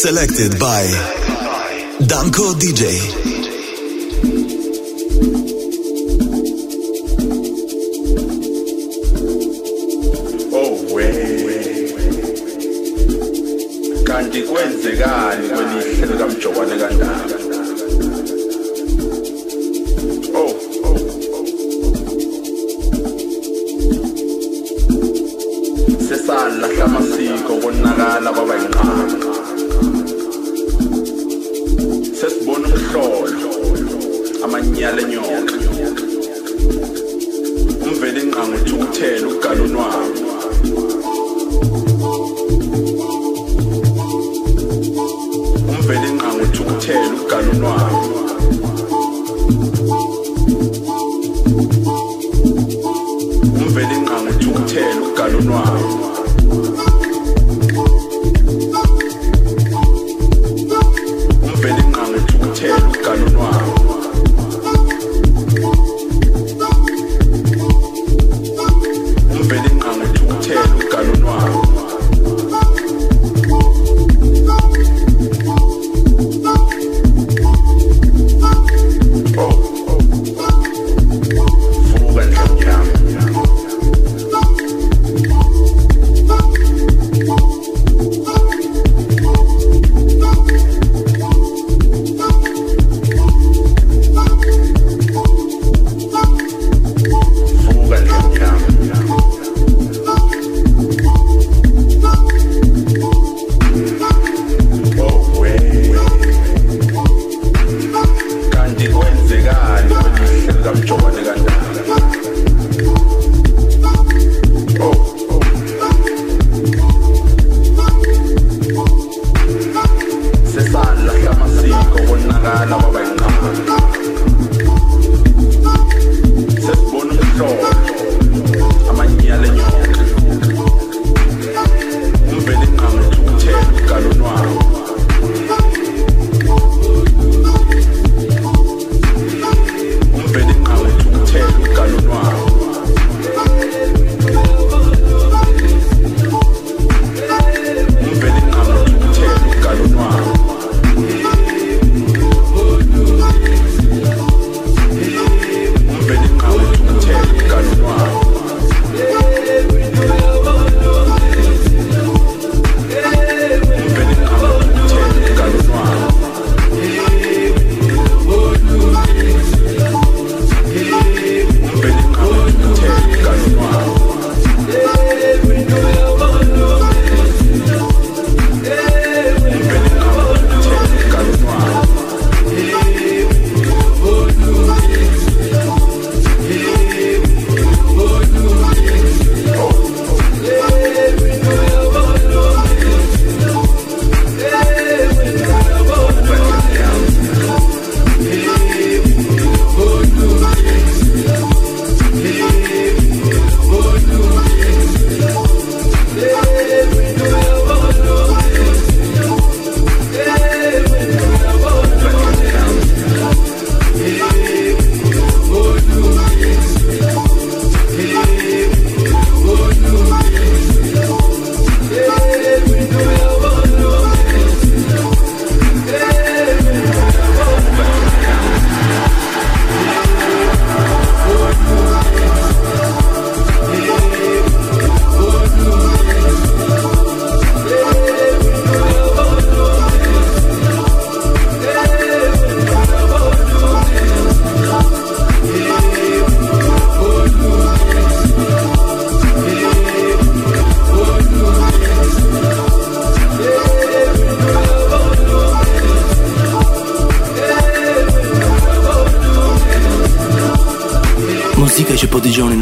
[0.00, 0.86] Selected by
[2.06, 3.29] Danko DJ.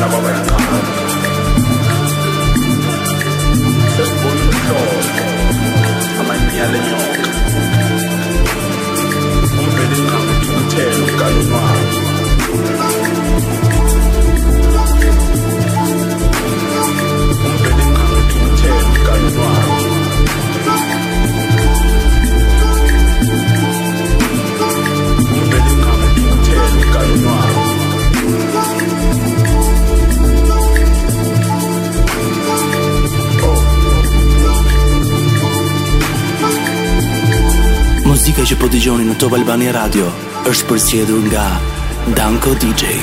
[0.00, 0.55] la pobreza.
[38.46, 40.06] Muzika që po dëgjoni në Top Albania Radio
[40.46, 41.46] është përsëdhur nga
[42.14, 42.94] Danko DJ.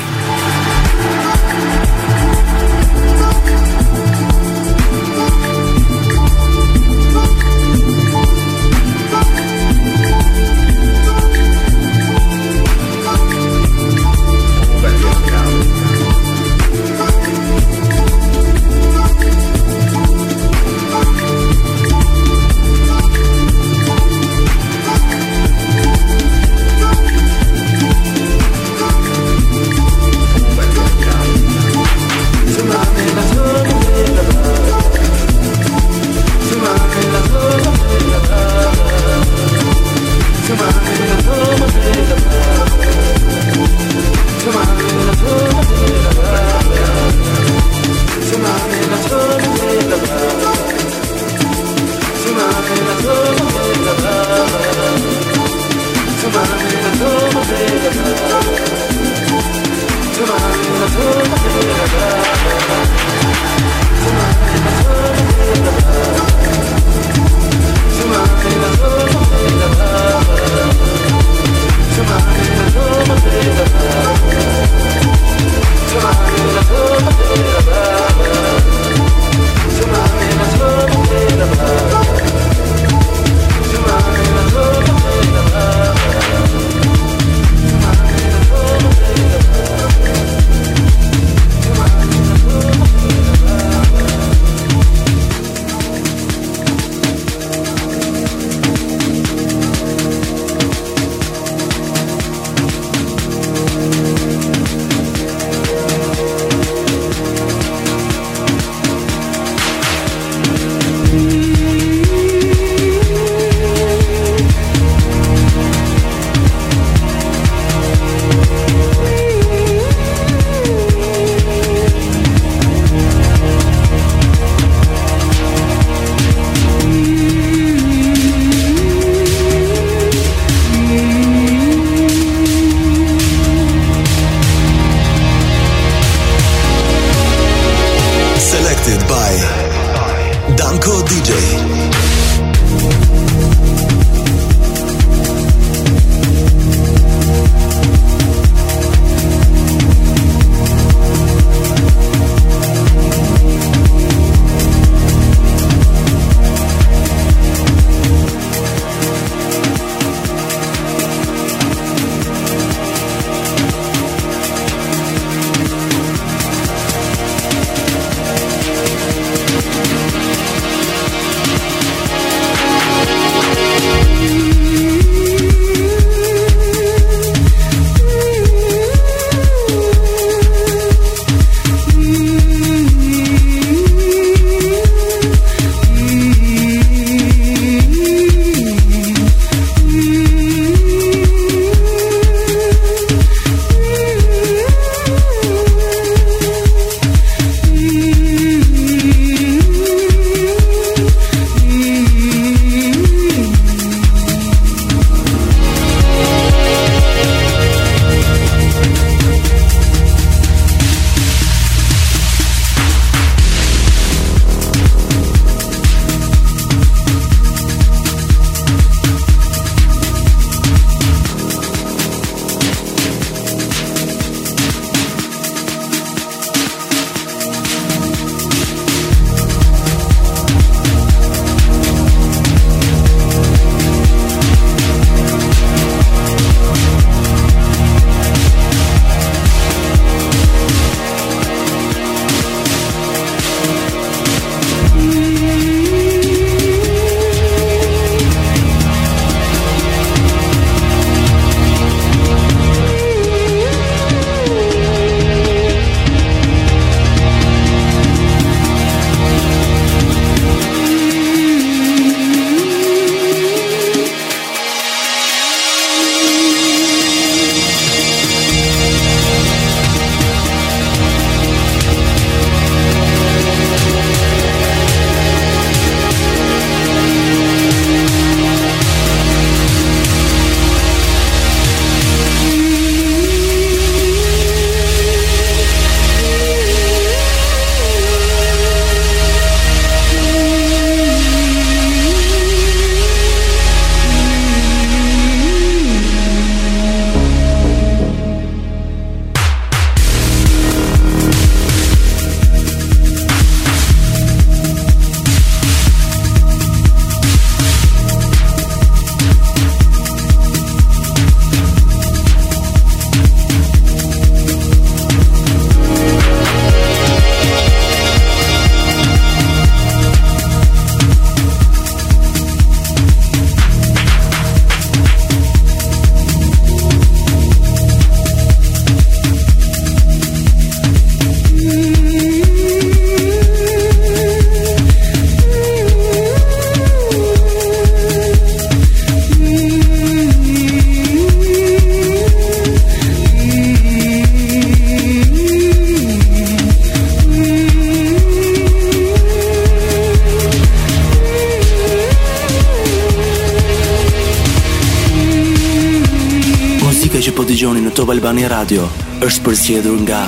[358.49, 358.87] Radio
[359.23, 360.23] është përsjedhur nga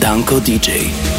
[0.00, 1.11] Danko DJ.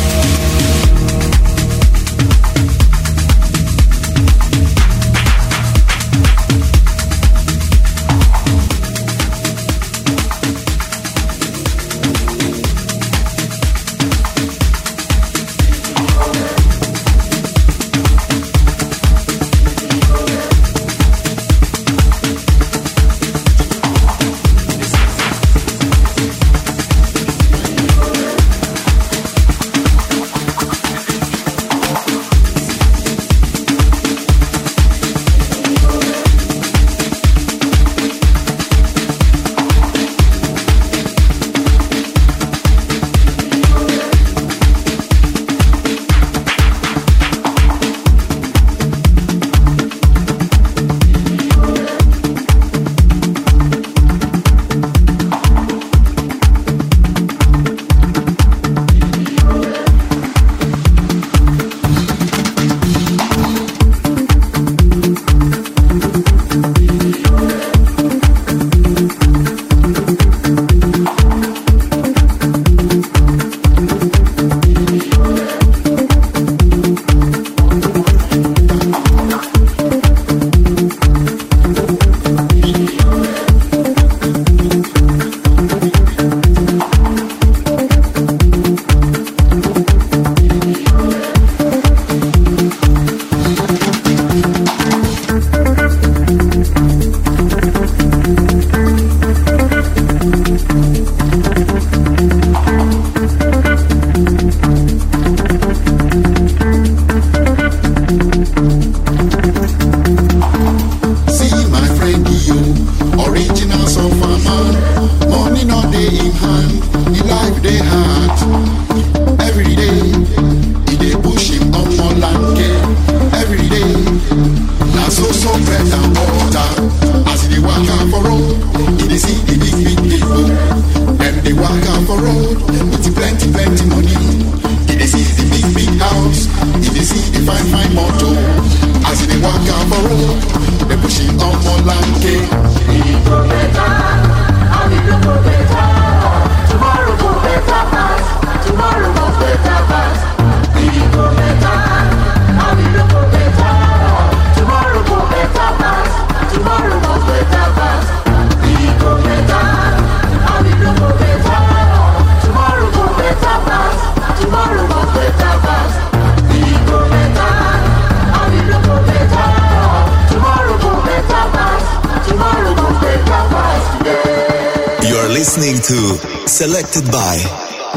[176.93, 177.37] Selected by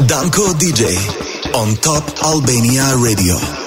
[0.07, 3.66] Danko DJ on Top Albania Radio.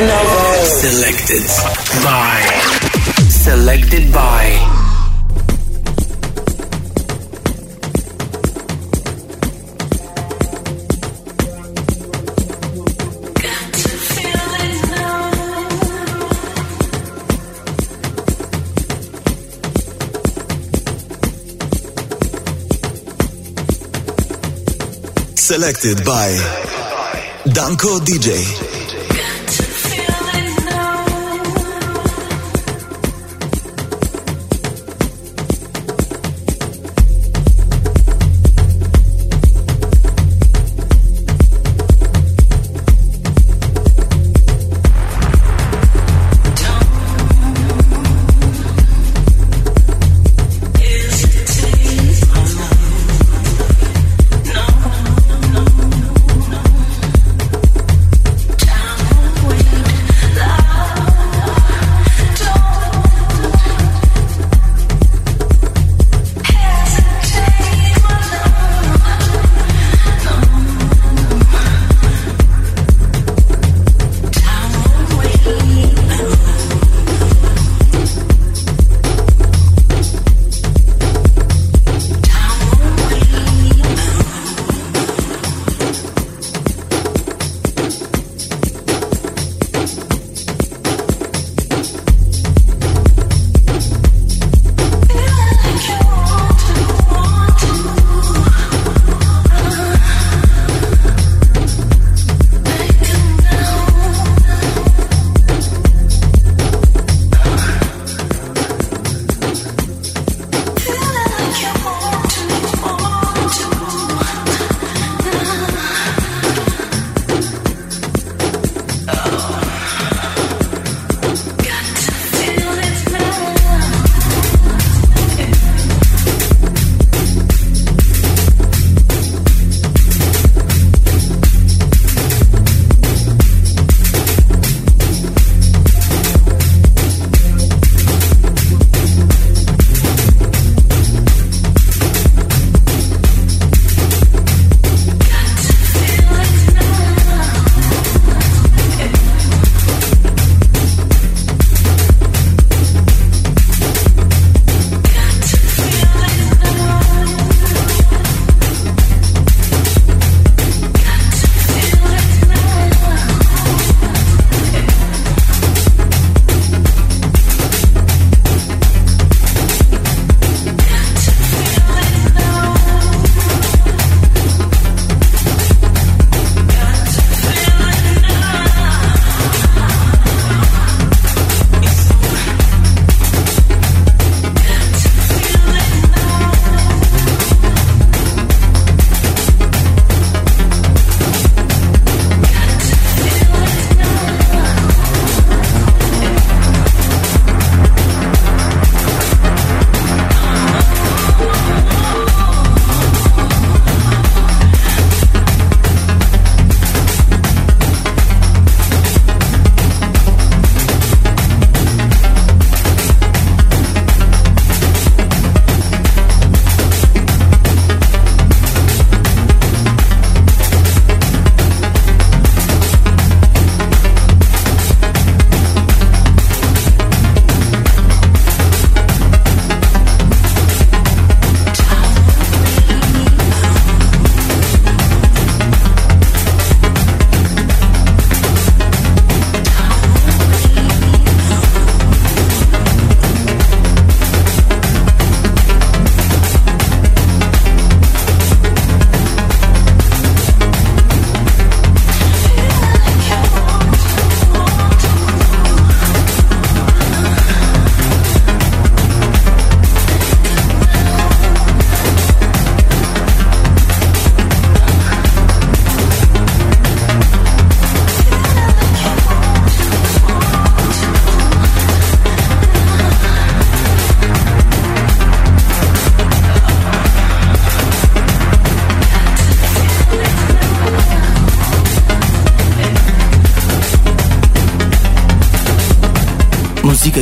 [0.00, 1.44] Selected
[2.02, 2.40] by
[3.28, 4.46] Selected by
[25.36, 26.30] Selected by
[27.52, 28.79] Danko DJ.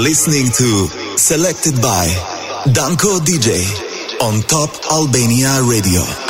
[0.00, 2.06] Listening to Selected by
[2.72, 3.60] Danko DJ
[4.22, 6.29] on Top Albania Radio.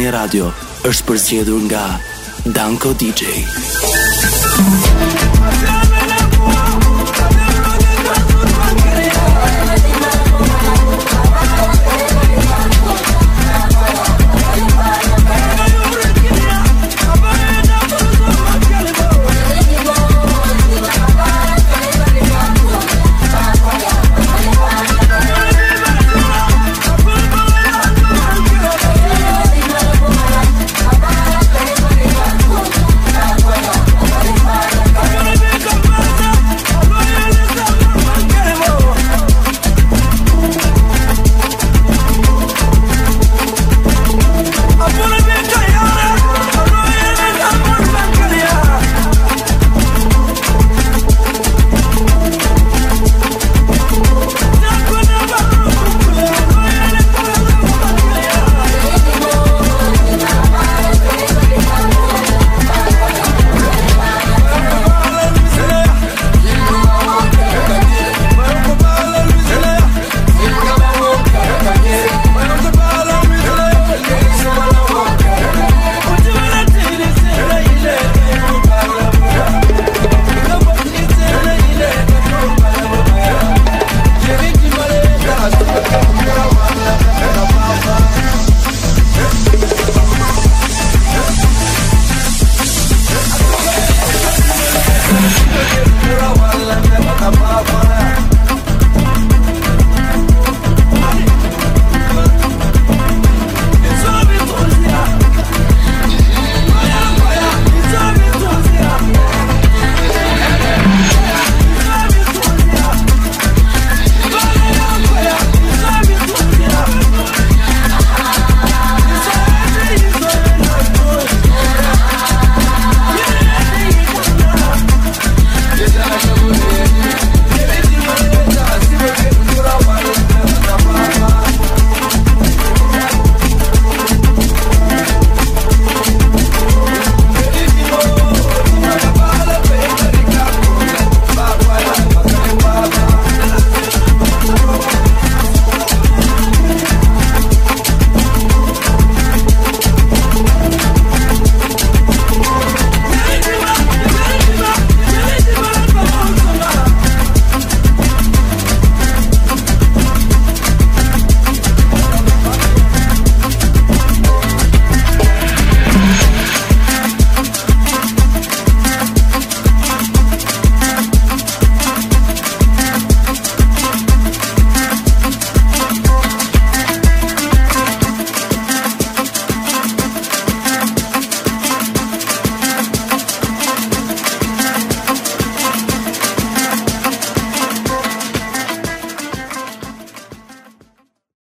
[0.00, 0.46] Albania Radio
[0.88, 1.82] është përzgjedhur nga
[2.56, 3.44] Danko DJ.